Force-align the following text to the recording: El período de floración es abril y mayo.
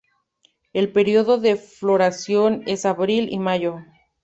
El 0.73 0.91
período 0.91 1.37
de 1.37 1.57
floración 1.57 2.63
es 2.65 2.87
abril 2.87 3.27
y 3.31 3.37
mayo. 3.37 3.81